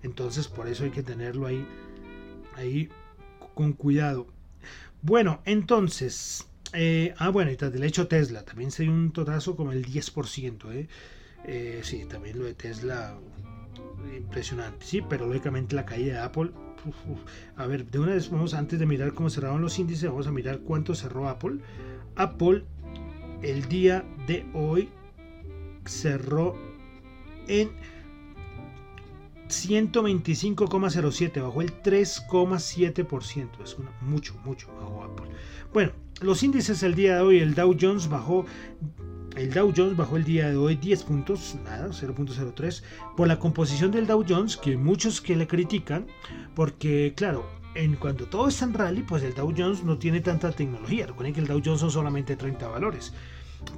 Entonces 0.04 0.47
por 0.47 0.68
eso 0.68 0.85
hay 0.85 0.90
que 0.90 1.02
tenerlo 1.02 1.47
ahí, 1.47 1.66
ahí 2.56 2.88
con 3.54 3.73
cuidado. 3.73 4.28
Bueno, 5.02 5.40
entonces 5.47 6.47
Eh, 6.73 7.14
ah, 7.19 7.29
bueno, 7.29 7.50
y 7.50 7.57
tras 7.57 7.73
del 7.73 7.85
hecho 7.85 8.09
Tesla, 8.09 8.45
también 8.45 8.71
se 8.71 8.85
dio 8.85 8.93
un 8.93 9.12
totazo 9.12 9.57
como 9.57 9.73
el 9.73 9.85
10%. 9.85 10.73
¿eh? 10.73 10.88
Eh, 11.45 11.81
sí, 11.83 12.05
también 12.07 12.38
lo 12.38 12.45
de 12.45 12.55
Tesla, 12.55 13.19
impresionante. 14.17 14.85
Sí, 14.85 15.02
pero 15.09 15.26
lógicamente 15.26 15.75
la 15.76 15.85
caída 15.85 16.14
de 16.14 16.21
Apple. 16.21 16.50
A 17.57 17.67
ver, 17.67 17.87
de 17.87 17.99
una 17.99 18.14
vez 18.14 18.31
vamos, 18.31 18.55
antes 18.55 18.79
de 18.79 18.87
mirar 18.87 19.12
cómo 19.12 19.31
cerraron 19.31 19.61
los 19.61 19.79
índices, 19.79 20.09
vamos 20.09 20.26
a 20.26 20.33
mirar 20.33 20.61
cuánto 20.61 20.95
cerró 20.95 21.29
Apple. 21.29 21.59
Apple 22.17 22.64
el 23.43 23.69
día 23.69 24.05
de 24.26 24.47
hoy 24.55 24.88
cerró 25.85 26.57
en 27.49 27.71
125,07, 29.49 31.43
bajó 31.43 31.61
el 31.62 31.83
3,7%. 31.83 33.62
Es 33.62 33.76
mucho, 34.00 34.35
mucho 34.45 34.73
bajó 34.75 35.05
Apple. 35.05 35.26
Bueno, 35.73 35.93
los 36.23 36.43
índices 36.43 36.83
el 36.83 36.95
día 36.95 37.17
de 37.17 37.21
hoy, 37.23 37.38
el 37.38 37.55
Dow 37.55 37.76
Jones 37.79 38.09
bajó 38.09 38.47
el 39.37 39.52
Dow 39.52 39.73
Jones 39.75 39.97
bajó 39.97 40.17
el 40.17 40.25
día 40.25 40.50
de 40.50 40.57
hoy 40.57 40.76
10 40.76 41.05
puntos, 41.05 41.57
nada, 41.64 41.88
0.03, 41.88 42.83
por 43.17 43.29
la 43.29 43.38
composición 43.38 43.91
del 43.91 44.07
Dow 44.07 44.25
Jones, 44.29 44.59
que 44.59 44.76
muchos 44.76 45.23
que 45.23 45.37
le 45.37 45.47
critican, 45.47 46.07
porque 46.55 47.14
claro, 47.17 47.47
en 47.75 47.97
cuanto 47.97 48.26
todo 48.26 48.49
está 48.49 48.67
en 48.67 48.75
rally, 48.75 49.02
pues 49.02 49.23
el 49.23 49.35
Dow 49.35 49.52
Jones 49.57 49.85
no 49.85 49.97
tiene 49.97 50.21
tanta 50.21 50.52
tecnología. 50.52 51.07
Recuerden 51.07 51.33
que 51.35 51.41
el 51.41 51.47
Dow 51.47 51.62
Jones 51.64 51.81
son 51.81 51.91
solamente 51.91 52.37
30 52.37 52.69
valores. 52.69 53.14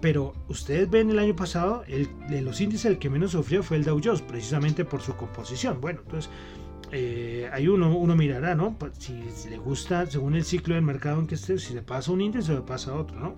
Pero 0.01 0.35
ustedes 0.49 0.91
ven 0.91 1.11
el 1.11 1.19
año 1.19 1.37
pasado, 1.37 1.85
el, 1.87 2.09
de 2.29 2.41
los 2.41 2.61
índices 2.61 2.87
el 2.87 2.99
que 2.99 3.11
menos 3.11 3.33
sufrió 3.33 3.63
fue 3.63 3.77
el 3.77 3.85
Dow 3.85 4.01
Jones, 4.03 4.23
precisamente 4.23 4.85
por 4.85 5.03
su 5.03 5.15
composición. 5.15 5.81
Bueno, 5.81 6.01
entonces 6.03 6.31
eh, 6.93 7.49
ahí 7.53 7.69
uno, 7.69 7.97
uno 7.97 8.17
mirará, 8.17 8.55
¿no? 8.55 8.77
Pues, 8.79 8.93
si, 8.99 9.15
le 9.49 9.59
gusta, 9.59 10.07
según 10.07 10.35
el 10.35 10.45
ciclo 10.45 10.75
del 10.75 10.85
mercado 10.85 11.21
en 11.21 11.27
que 11.27 11.35
esté, 11.35 11.59
si 11.59 11.75
le 11.75 11.83
pasa 11.83 12.13
un 12.13 12.21
índice 12.21 12.53
o 12.53 12.57
le 12.57 12.63
pasa 12.63 12.95
otro, 12.95 13.19
¿no? 13.19 13.35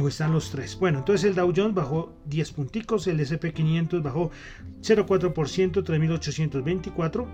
O 0.00 0.08
están 0.08 0.32
los 0.32 0.50
tres. 0.50 0.76
Bueno, 0.78 1.00
entonces 1.00 1.28
el 1.28 1.34
Dow 1.34 1.52
Jones 1.54 1.74
bajó 1.74 2.14
10 2.26 2.52
punticos, 2.52 3.06
el 3.06 3.20
SP500 3.20 4.02
bajó 4.02 4.30
0,4%, 4.80 5.84
3.824. 5.84 7.26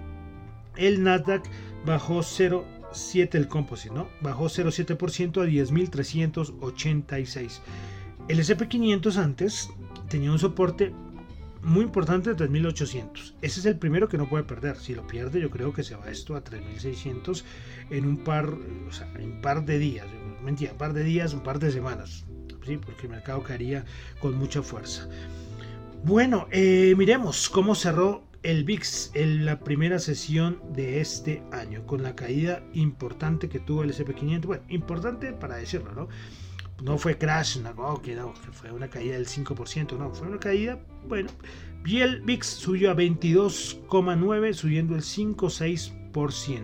El 0.76 1.02
Nasdaq 1.02 1.44
bajó 1.86 2.18
0,7 2.18 3.34
el 3.34 3.48
composite, 3.48 3.94
¿no? 3.94 4.08
Bajó 4.20 4.46
0,7% 4.46 5.42
a 5.42 5.46
10.386. 5.46 7.60
El 8.28 8.40
SP500 8.40 9.16
antes 9.16 9.70
tenía 10.08 10.32
un 10.32 10.38
soporte 10.38 10.92
muy 11.62 11.84
importante 11.84 12.30
de 12.30 12.36
3800. 12.36 13.34
Ese 13.42 13.60
es 13.60 13.66
el 13.66 13.76
primero 13.78 14.08
que 14.08 14.18
no 14.18 14.28
puede 14.28 14.44
perder. 14.44 14.76
Si 14.76 14.94
lo 14.94 15.06
pierde, 15.06 15.40
yo 15.40 15.50
creo 15.50 15.72
que 15.72 15.82
se 15.82 15.96
va 15.96 16.10
esto 16.10 16.36
a 16.36 16.42
3600 16.42 17.44
en 17.90 18.06
un 18.06 18.18
par, 18.18 18.48
o 18.48 19.40
par 19.42 19.64
de 19.64 19.78
días. 19.78 20.06
Mentira, 20.42 20.72
un 20.72 20.78
par 20.78 20.92
de 20.92 21.04
días, 21.04 21.34
un 21.34 21.42
par 21.42 21.58
de 21.58 21.70
semanas. 21.70 22.24
¿sí? 22.64 22.76
Porque 22.76 23.02
el 23.02 23.10
mercado 23.10 23.42
caería 23.42 23.84
con 24.20 24.36
mucha 24.36 24.62
fuerza. 24.62 25.08
Bueno, 26.04 26.46
eh, 26.50 26.94
miremos 26.96 27.48
cómo 27.48 27.74
cerró 27.74 28.24
el 28.42 28.64
VIX 28.64 29.10
en 29.14 29.44
la 29.44 29.60
primera 29.60 29.98
sesión 29.98 30.62
de 30.72 31.00
este 31.00 31.42
año, 31.50 31.84
con 31.86 32.02
la 32.02 32.14
caída 32.14 32.62
importante 32.72 33.48
que 33.48 33.58
tuvo 33.58 33.82
el 33.82 33.92
SP500. 33.92 34.46
Bueno, 34.46 34.62
importante 34.68 35.32
para 35.32 35.56
decirlo, 35.56 35.92
¿no? 35.92 36.08
No 36.82 36.98
fue 36.98 37.18
crash, 37.18 37.58
no, 37.58 38.02
que 38.02 38.14
no, 38.14 38.32
fue 38.52 38.72
una 38.72 38.88
caída 38.88 39.14
del 39.14 39.26
5%, 39.26 39.98
no, 39.98 40.12
fue 40.12 40.28
una 40.28 40.38
caída, 40.38 40.78
bueno, 41.08 41.30
y 41.84 42.00
el 42.00 42.20
VIX 42.22 42.46
subió 42.46 42.90
a 42.90 42.96
22,9, 42.96 44.52
subiendo 44.52 44.94
el 44.94 45.02
5,6%. 45.02 46.60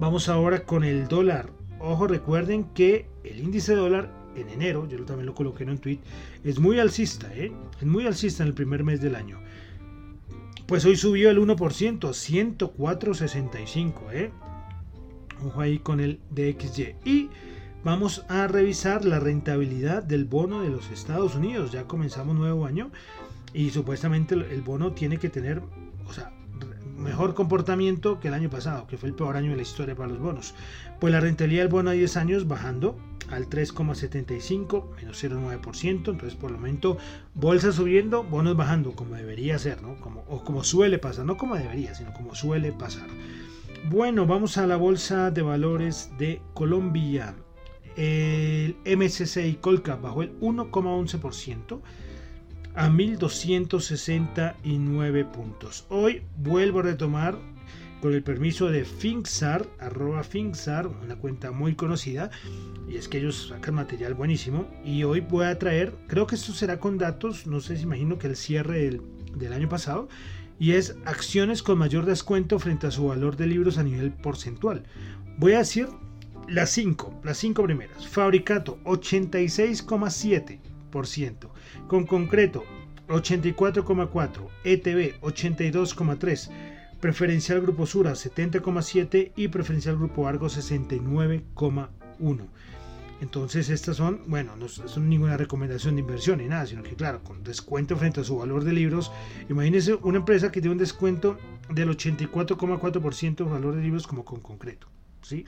Vamos 0.00 0.28
ahora 0.28 0.64
con 0.64 0.84
el 0.84 1.08
dólar. 1.08 1.50
Ojo, 1.80 2.06
recuerden 2.06 2.64
que 2.74 3.06
el 3.24 3.40
índice 3.40 3.72
de 3.72 3.78
dólar 3.78 4.14
en 4.36 4.48
enero, 4.48 4.88
yo 4.88 5.04
también 5.04 5.26
lo 5.26 5.34
coloqué 5.34 5.64
en 5.64 5.70
un 5.70 5.78
tweet, 5.78 5.98
es 6.44 6.58
muy 6.58 6.78
alcista, 6.78 7.34
¿eh? 7.34 7.50
es 7.80 7.86
muy 7.86 8.06
alcista 8.06 8.42
en 8.42 8.48
el 8.48 8.54
primer 8.54 8.84
mes 8.84 9.00
del 9.00 9.16
año. 9.16 9.40
Pues 10.66 10.84
hoy 10.84 10.96
subió 10.96 11.30
el 11.30 11.38
1%, 11.38 11.56
104.65, 11.56 13.94
¿eh? 14.12 14.30
Ojo 15.44 15.60
ahí 15.60 15.78
con 15.78 16.00
el 16.00 16.20
DXY. 16.30 16.96
Y 17.04 17.30
Vamos 17.84 18.24
a 18.28 18.48
revisar 18.48 19.04
la 19.04 19.20
rentabilidad 19.20 20.02
del 20.02 20.24
bono 20.24 20.62
de 20.62 20.68
los 20.68 20.90
Estados 20.90 21.36
Unidos. 21.36 21.70
Ya 21.70 21.84
comenzamos 21.84 22.34
nuevo 22.34 22.66
año 22.66 22.90
y 23.54 23.70
supuestamente 23.70 24.34
el 24.34 24.62
bono 24.62 24.92
tiene 24.92 25.18
que 25.18 25.30
tener, 25.30 25.62
mejor 26.96 27.34
comportamiento 27.34 28.18
que 28.18 28.28
el 28.28 28.34
año 28.34 28.50
pasado, 28.50 28.88
que 28.88 28.98
fue 28.98 29.08
el 29.08 29.14
peor 29.14 29.36
año 29.36 29.50
de 29.50 29.56
la 29.56 29.62
historia 29.62 29.94
para 29.94 30.08
los 30.08 30.18
bonos. 30.18 30.54
Pues 30.98 31.12
la 31.12 31.20
rentabilidad 31.20 31.62
del 31.62 31.72
bono 31.72 31.90
a 31.90 31.92
10 31.92 32.16
años 32.16 32.48
bajando 32.48 32.98
al 33.30 33.48
3,75, 33.48 34.96
menos 34.96 35.22
0,9%. 35.22 35.88
Entonces, 35.88 36.34
por 36.34 36.50
el 36.50 36.56
momento, 36.56 36.98
bolsa 37.34 37.70
subiendo, 37.70 38.24
bonos 38.24 38.56
bajando, 38.56 38.92
como 38.92 39.14
debería 39.14 39.56
ser, 39.56 39.82
¿no? 39.82 40.00
Como, 40.00 40.24
o 40.28 40.42
como 40.42 40.64
suele 40.64 40.98
pasar, 40.98 41.24
no 41.24 41.36
como 41.36 41.54
debería, 41.54 41.94
sino 41.94 42.12
como 42.12 42.34
suele 42.34 42.72
pasar. 42.72 43.06
Bueno, 43.88 44.26
vamos 44.26 44.58
a 44.58 44.66
la 44.66 44.76
bolsa 44.76 45.30
de 45.30 45.42
valores 45.42 46.10
de 46.18 46.42
Colombia. 46.54 47.36
El 47.98 48.76
MSCI 48.86 49.58
Colcap 49.60 50.00
bajó 50.00 50.22
el 50.22 50.38
1,11% 50.38 51.82
a 52.76 52.88
1269 52.88 55.24
puntos. 55.24 55.84
Hoy 55.88 56.22
vuelvo 56.36 56.78
a 56.78 56.82
retomar 56.82 57.36
con 58.00 58.14
el 58.14 58.22
permiso 58.22 58.68
de 58.68 58.84
Finxar, 58.84 59.66
arroba 59.80 60.22
una 61.02 61.16
cuenta 61.16 61.50
muy 61.50 61.74
conocida, 61.74 62.30
y 62.88 62.94
es 62.94 63.08
que 63.08 63.18
ellos 63.18 63.48
sacan 63.48 63.74
material 63.74 64.14
buenísimo. 64.14 64.68
Y 64.84 65.02
hoy 65.02 65.18
voy 65.18 65.46
a 65.46 65.58
traer, 65.58 65.92
creo 66.06 66.28
que 66.28 66.36
esto 66.36 66.52
será 66.52 66.78
con 66.78 66.98
datos, 66.98 67.48
no 67.48 67.60
sé 67.60 67.76
si 67.76 67.82
imagino 67.82 68.16
que 68.16 68.28
el 68.28 68.36
cierre 68.36 68.78
del, 68.78 69.02
del 69.34 69.52
año 69.52 69.68
pasado, 69.68 70.08
y 70.60 70.74
es 70.74 70.94
acciones 71.04 71.64
con 71.64 71.78
mayor 71.78 72.06
descuento 72.06 72.60
frente 72.60 72.86
a 72.86 72.92
su 72.92 73.08
valor 73.08 73.36
de 73.36 73.48
libros 73.48 73.76
a 73.76 73.82
nivel 73.82 74.12
porcentual. 74.12 74.84
Voy 75.36 75.54
a 75.54 75.58
decir 75.58 75.88
las 76.48 76.70
5, 76.70 77.20
las 77.24 77.36
5 77.38 77.62
primeras. 77.62 78.08
Fabricato 78.08 78.78
86,7%. 78.84 81.48
Con 81.86 82.06
concreto 82.06 82.64
84,4%. 83.08 84.48
ETB 84.64 85.20
82,3%. 85.20 86.50
Preferencial 87.00 87.60
Grupo 87.60 87.86
Sura 87.86 88.10
70,7% 88.12 89.32
y 89.36 89.46
Preferencial 89.48 89.96
Grupo 89.96 90.26
Argo 90.26 90.48
69,1%. 90.48 92.48
Entonces 93.20 93.68
estas 93.68 93.96
son, 93.96 94.22
bueno, 94.28 94.54
no 94.56 94.68
son 94.68 95.08
ninguna 95.08 95.36
recomendación 95.36 95.96
de 95.96 96.02
inversión 96.02 96.38
ni 96.38 96.46
nada, 96.46 96.66
sino 96.66 96.84
que 96.84 96.94
claro, 96.94 97.24
con 97.24 97.42
descuento 97.42 97.96
frente 97.96 98.20
a 98.20 98.24
su 98.24 98.38
valor 98.38 98.62
de 98.62 98.72
libros, 98.72 99.10
imagínense 99.48 99.94
una 99.94 100.18
empresa 100.18 100.52
que 100.52 100.60
tiene 100.60 100.70
un 100.72 100.78
descuento 100.78 101.36
del 101.68 101.88
84,4% 101.88 103.36
de 103.36 103.44
valor 103.44 103.74
de 103.74 103.82
libros 103.82 104.06
como 104.06 104.24
con 104.24 104.38
concreto. 104.40 104.86
¿sí? 105.22 105.46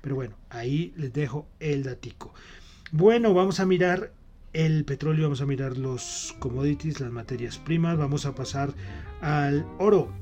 Pero 0.00 0.14
bueno, 0.14 0.36
ahí 0.50 0.92
les 0.96 1.12
dejo 1.12 1.46
el 1.60 1.82
datico. 1.82 2.32
Bueno, 2.90 3.34
vamos 3.34 3.60
a 3.60 3.66
mirar 3.66 4.12
el 4.52 4.84
petróleo, 4.84 5.24
vamos 5.24 5.40
a 5.40 5.46
mirar 5.46 5.76
los 5.76 6.36
commodities, 6.38 7.00
las 7.00 7.10
materias 7.12 7.58
primas, 7.58 7.98
vamos 7.98 8.24
a 8.26 8.34
pasar 8.34 8.72
al 9.20 9.66
oro. 9.78 10.12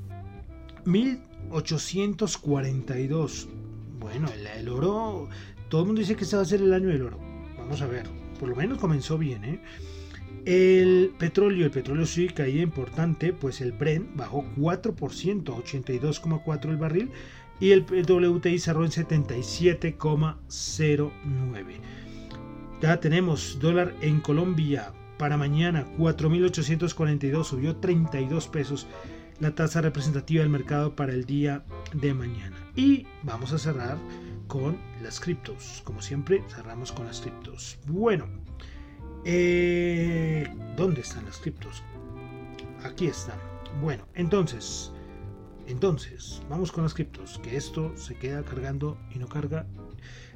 1842. 0.85 3.49
Bueno, 3.99 4.29
el, 4.57 4.69
oro, 4.69 5.29
todo 5.69 5.81
el 5.83 5.87
mundo 5.87 6.01
dice 6.01 6.17
que 6.17 6.25
este 6.25 6.37
va 6.37 6.43
a 6.43 6.47
ser 6.47 6.61
el 6.61 6.73
año 6.73 6.89
del 6.89 7.03
oro. 7.03 7.19
Vamos 7.57 7.81
a 7.83 7.87
ver, 7.87 8.07
por 8.39 8.49
lo 8.49 8.57
menos 8.57 8.79
comenzó 8.79 9.19
bien, 9.19 9.45
¿eh? 9.45 9.61
El 10.45 11.13
petróleo, 11.19 11.65
el 11.65 11.73
petróleo 11.73 12.07
sí 12.07 12.29
caía 12.29 12.63
importante, 12.63 13.33
pues 13.33 13.61
el 13.61 13.73
Brent 13.73 14.15
bajó 14.15 14.45
4%, 14.57 15.43
82,4 15.43 16.71
el 16.71 16.77
barril, 16.77 17.11
y 17.61 17.73
el 17.73 17.83
WTI 17.83 18.59
cerró 18.59 18.85
en 18.85 18.91
77,09. 18.91 21.65
Ya 22.81 23.01
tenemos 23.01 23.59
dólar 23.59 23.95
en 24.03 24.21
Colombia 24.21 24.93
para 25.19 25.37
mañana 25.37 25.87
4.842, 25.97 27.45
subió 27.45 27.77
32 27.77 28.49
pesos 28.49 28.87
la 29.41 29.55
tasa 29.55 29.81
representativa 29.81 30.43
del 30.43 30.51
mercado 30.51 30.95
para 30.95 31.13
el 31.13 31.25
día 31.25 31.65
de 31.93 32.15
mañana. 32.15 32.57
Y 32.75 33.07
vamos 33.23 33.53
a 33.53 33.59
cerrar 33.59 33.99
con 34.47 34.79
las 35.03 35.21
criptos. 35.21 35.83
Como 35.85 36.03
siempre, 36.03 36.43
cerramos 36.49 36.93
con 36.93 37.07
las 37.07 37.21
criptos. 37.21 37.79
Bueno, 37.87 38.27
eh, 39.25 40.49
¿dónde 40.77 41.03
están 41.03 41.25
las 41.27 41.39
criptos? 41.39 41.83
Aquí 42.85 43.07
están. 43.07 43.39
Bueno, 43.81 44.07
entonces, 44.15 44.93
entonces, 45.67 46.43
vamos 46.49 46.71
con 46.71 46.85
las 46.85 46.95
criptos, 46.95 47.39
que 47.43 47.57
esto 47.57 47.93
se 47.97 48.15
queda 48.15 48.45
cargando 48.45 48.97
y 49.15 49.19
no 49.19 49.27
carga. 49.27 49.67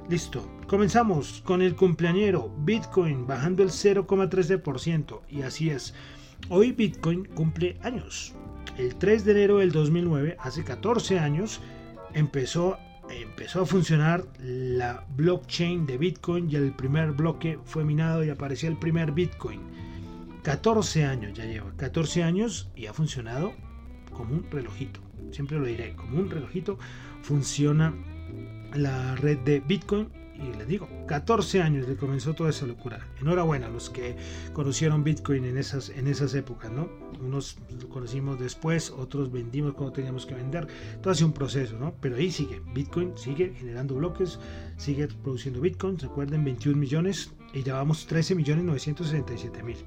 Listo, 0.09 0.45
comenzamos 0.67 1.41
con 1.45 1.61
el 1.61 1.75
cumpleañero 1.75 2.53
Bitcoin 2.59 3.25
bajando 3.25 3.63
el 3.63 3.69
0,13% 3.69 5.21
y 5.29 5.43
así 5.43 5.69
es. 5.69 5.93
Hoy 6.49 6.73
Bitcoin 6.73 7.25
cumple 7.25 7.77
años. 7.81 8.33
El 8.77 8.95
3 8.95 9.23
de 9.25 9.31
enero 9.31 9.57
del 9.59 9.71
2009, 9.71 10.37
hace 10.39 10.63
14 10.63 11.19
años, 11.19 11.61
empezó 12.13 12.77
empezó 13.09 13.61
a 13.61 13.65
funcionar 13.65 14.25
la 14.39 15.05
blockchain 15.17 15.85
de 15.85 15.97
Bitcoin 15.97 16.49
y 16.49 16.55
el 16.55 16.73
primer 16.73 17.11
bloque 17.11 17.59
fue 17.65 17.83
minado 17.83 18.23
y 18.23 18.29
apareció 18.29 18.69
el 18.69 18.77
primer 18.77 19.11
Bitcoin. 19.11 19.61
14 20.43 21.05
años 21.05 21.33
ya 21.33 21.45
lleva, 21.45 21.73
14 21.75 22.23
años 22.23 22.71
y 22.75 22.85
ha 22.85 22.93
funcionado 22.93 23.53
como 24.11 24.35
un 24.35 24.49
relojito. 24.49 25.01
Siempre 25.31 25.59
lo 25.59 25.65
diré, 25.65 25.95
como 25.95 26.19
un 26.19 26.29
relojito 26.29 26.77
funciona 27.21 27.93
la 28.73 29.15
red 29.15 29.39
de 29.39 29.59
Bitcoin 29.59 30.09
y 30.41 30.57
les 30.57 30.67
digo, 30.67 30.89
14 31.07 31.61
años 31.61 31.87
de 31.87 31.95
comenzó 31.95 32.33
toda 32.33 32.49
esa 32.49 32.65
locura. 32.65 33.07
Enhorabuena 33.19 33.67
a 33.67 33.69
los 33.69 33.89
que 33.89 34.15
conocieron 34.53 35.03
Bitcoin 35.03 35.45
en 35.45 35.57
esas, 35.57 35.89
en 35.89 36.07
esas 36.07 36.33
épocas, 36.33 36.71
¿no? 36.71 36.89
Unos 37.19 37.57
lo 37.79 37.87
conocimos 37.89 38.39
después, 38.39 38.89
otros 38.89 39.31
vendimos 39.31 39.73
cuando 39.73 39.93
teníamos 39.93 40.25
que 40.25 40.33
vender. 40.33 40.67
Todo 41.01 41.11
ha 41.11 41.15
sido 41.15 41.27
un 41.27 41.33
proceso, 41.33 41.77
¿no? 41.77 41.93
Pero 42.01 42.15
ahí 42.15 42.31
sigue, 42.31 42.61
Bitcoin 42.73 43.15
sigue 43.17 43.53
generando 43.55 43.95
bloques, 43.95 44.39
sigue 44.77 45.07
produciendo 45.07 45.61
Bitcoin. 45.61 45.99
Recuerden, 45.99 46.43
21 46.43 46.77
millones 46.77 47.31
y 47.53 47.63
llevamos 47.63 48.07
13 48.07 48.35
millones 48.35 48.63
967 48.65 49.63
mil. 49.63 49.77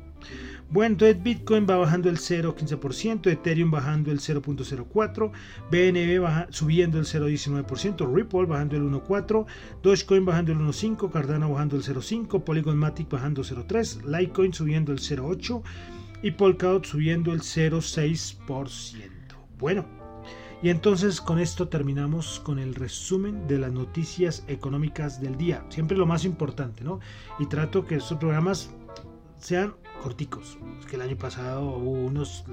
Bueno, 0.71 0.95
entonces 0.95 1.23
Bitcoin 1.23 1.67
va 1.69 1.77
bajando 1.77 2.09
el 2.09 2.17
0,15%, 2.17 3.31
Ethereum 3.31 3.71
bajando 3.71 4.11
el 4.11 4.19
0.04%, 4.19 5.31
BNB 5.71 6.53
subiendo 6.53 6.99
el 6.99 7.05
0.19%, 7.05 8.13
Ripple 8.13 8.47
bajando 8.47 8.77
el 8.77 8.83
1.4%, 8.83 9.47
Dogecoin 9.83 10.25
bajando 10.25 10.53
el 10.53 10.59
1.5%, 10.59 11.11
Cardano 11.11 11.53
bajando 11.53 11.77
el 11.77 11.83
0.5%, 11.83 12.43
Polygon 12.43 12.77
Matic 12.77 13.09
bajando 13.09 13.43
0.3%, 13.43 14.05
Litecoin 14.05 14.53
subiendo 14.53 14.93
el 14.93 14.99
0.8% 14.99 15.63
y 16.23 16.31
Polkadot 16.31 16.87
subiendo 16.87 17.33
el 17.33 17.43
0.6%. 17.43 19.11
Bueno, 19.59 19.87
y 20.63 20.71
entonces 20.71 21.21
con 21.21 21.39
esto 21.39 21.69
terminamos 21.69 22.41
con 22.41 22.59
el 22.59 22.75
resumen 22.75 23.47
de 23.47 23.59
las 23.59 23.71
noticias 23.71 24.45
económicas 24.49 25.21
del 25.21 25.37
día. 25.37 25.63
Siempre 25.69 25.97
lo 25.97 26.07
más 26.07 26.25
importante, 26.25 26.83
¿no? 26.83 27.01
Y 27.39 27.45
trato 27.47 27.87
que 27.87 27.97
estos 27.97 28.17
programas 28.17 28.71
sean 29.39 29.75
corticos. 30.05 30.59
Que 30.91 30.97
el 30.97 31.03
año 31.03 31.17
pasado 31.17 31.63
hubo 31.63 31.93
unos 31.93 32.45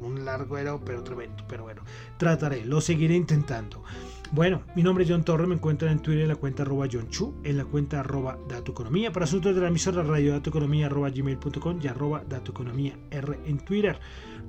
un 0.00 0.24
larguero, 0.24 0.80
pero 0.84 1.02
tremendo. 1.02 1.42
Pero 1.48 1.64
bueno, 1.64 1.82
trataré, 2.18 2.64
lo 2.64 2.80
seguiré 2.80 3.16
intentando. 3.16 3.82
Bueno, 4.30 4.62
mi 4.76 4.84
nombre 4.84 5.02
es 5.02 5.10
John 5.10 5.24
Torres, 5.24 5.48
me 5.48 5.56
encuentran 5.56 5.90
en 5.90 5.98
Twitter 5.98 6.22
en 6.22 6.28
la 6.28 6.36
cuenta 6.36 6.62
arroba 6.62 6.86
John 6.90 7.08
Chu, 7.08 7.34
en 7.42 7.56
la 7.56 7.64
cuenta 7.64 7.98
arroba 7.98 8.38
Economía, 8.64 9.12
para 9.12 9.24
asuntos 9.24 9.56
de 9.56 9.60
la 9.60 9.68
emisora 9.68 10.04
radio 10.04 10.34
datoeconomía 10.34 10.86
arroba 10.86 11.10
gmail.com 11.10 11.80
y 11.82 11.88
arroba 11.88 12.22
Economía 12.30 12.96
R 13.10 13.40
en 13.44 13.58
Twitter. 13.58 13.98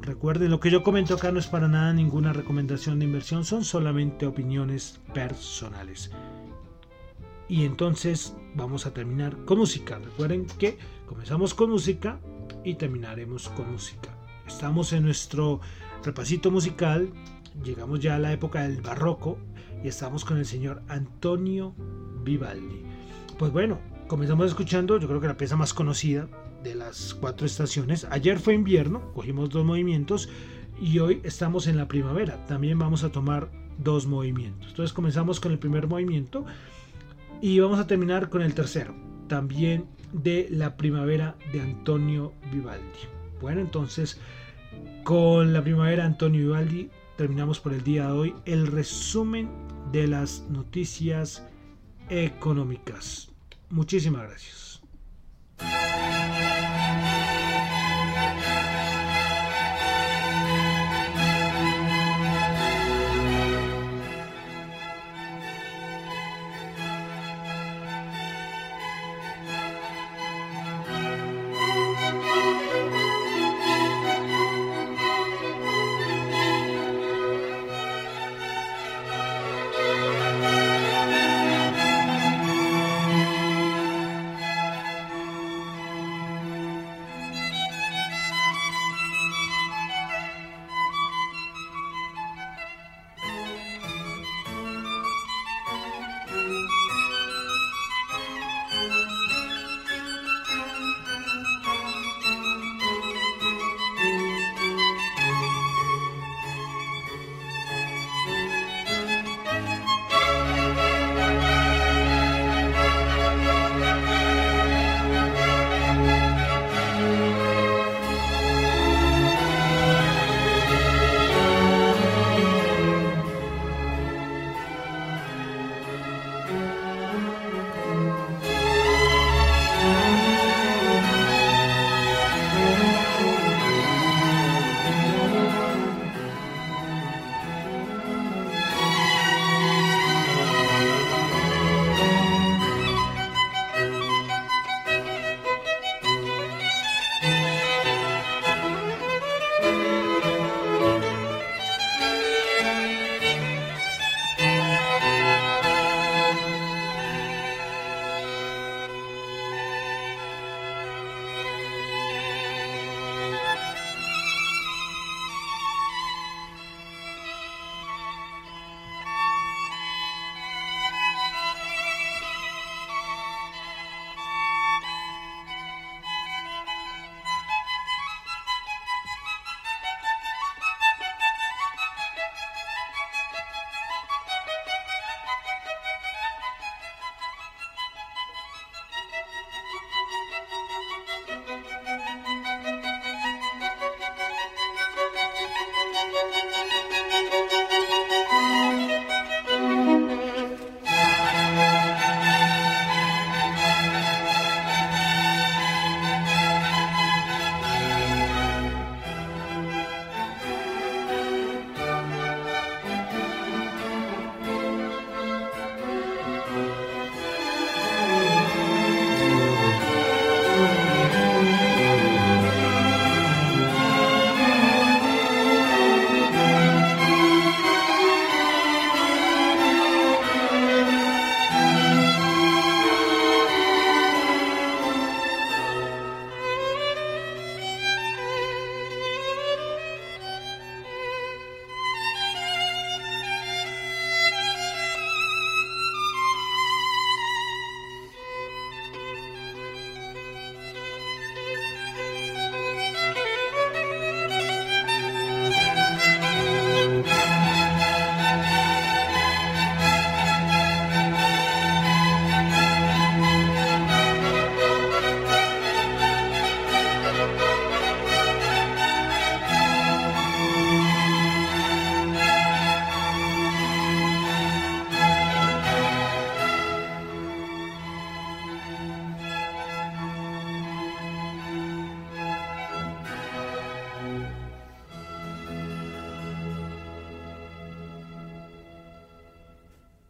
Recuerden, 0.02 0.52
lo 0.52 0.60
que 0.60 0.69
yo 0.69 0.84
comento 0.84 1.15
acá 1.15 1.32
no 1.32 1.39
es 1.39 1.47
para 1.47 1.67
nada 1.67 1.93
ninguna 1.93 2.32
recomendación 2.32 3.00
de 3.00 3.06
inversión, 3.06 3.43
son 3.43 3.63
solamente 3.63 4.28
opiniones 4.28 5.00
personales. 5.15 6.12
Y 7.50 7.65
entonces 7.65 8.36
vamos 8.54 8.86
a 8.86 8.93
terminar 8.93 9.36
con 9.45 9.58
música. 9.58 9.97
Recuerden 9.97 10.45
que 10.45 10.78
comenzamos 11.08 11.54
con 11.54 11.71
música 11.71 12.19
y 12.63 12.75
terminaremos 12.75 13.49
con 13.49 13.71
música. 13.71 14.10
Estamos 14.47 14.93
en 14.93 15.04
nuestro 15.04 15.62
repasito 16.04 16.51
musical, 16.51 17.10
llegamos 17.63 17.99
ya 17.99 18.15
a 18.15 18.19
la 18.19 18.34
época 18.34 18.63
del 18.63 18.82
barroco 18.82 19.38
y 19.84 19.88
estamos 19.88 20.25
con 20.25 20.38
el 20.38 20.45
señor 20.45 20.82
Antonio 20.88 21.73
Vivaldi. 22.23 22.82
Pues 23.38 23.51
bueno, 23.51 23.80
comenzamos 24.08 24.47
escuchando, 24.47 24.99
yo 24.99 25.08
creo 25.08 25.21
que 25.21 25.27
la 25.27 25.38
pieza 25.38 25.56
más 25.56 25.73
conocida 25.73 26.27
de 26.63 26.75
las 26.75 27.13
cuatro 27.13 27.45
estaciones. 27.45 28.06
Ayer 28.12 28.39
fue 28.39 28.54
invierno, 28.54 29.12
cogimos 29.13 29.49
dos 29.49 29.65
movimientos 29.65 30.30
y 30.80 30.99
hoy 30.99 31.21
estamos 31.23 31.67
en 31.67 31.77
la 31.77 31.88
primavera. 31.88 32.45
También 32.45 32.77
vamos 32.77 33.04
a 33.04 33.12
tomar 33.12 33.49
dos 33.77 34.06
movimientos. 34.06 34.69
Entonces 34.69 34.93
comenzamos 34.93 35.39
con 35.39 35.51
el 35.51 35.60
primer 35.60 35.88
movimiento 35.88 36.45
y 37.41 37.60
vamos 37.60 37.80
a 37.80 37.88
terminar 37.88 38.30
con 38.30 38.41
el 38.41 38.54
tercero. 38.54 38.93
También 39.27 39.86
de 40.13 40.47
la 40.50 40.78
primavera 40.78 41.36
de 41.52 41.62
Antonio 41.62 42.34
Vivaldi. 42.52 43.00
Bueno, 43.39 43.62
entonces 43.62 44.19
con 45.04 45.54
la 45.54 45.63
primavera 45.63 46.04
de 46.04 46.08
Antonio 46.10 46.41
Vivaldi 46.41 46.89
terminamos 47.17 47.60
por 47.60 47.74
el 47.74 47.84
día 47.84 48.08
de 48.08 48.12
hoy 48.12 48.36
el 48.45 48.67
resumen 48.67 49.50
de 49.91 50.08
las 50.08 50.45
noticias 50.50 51.47
económicas. 52.10 53.30
Muchísimas 53.69 54.24
gracias. 54.24 54.81